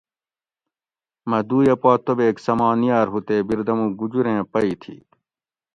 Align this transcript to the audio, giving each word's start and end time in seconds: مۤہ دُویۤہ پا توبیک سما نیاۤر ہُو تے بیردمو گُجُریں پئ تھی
مۤہ 1.29 1.39
دُویۤہ 1.47 1.75
پا 1.81 1.91
توبیک 2.05 2.35
سما 2.45 2.69
نیاۤر 2.81 3.07
ہُو 3.11 3.19
تے 3.27 3.35
بیردمو 3.47 3.85
گُجُریں 3.99 4.41
پئ 4.51 4.69
تھی 4.81 4.95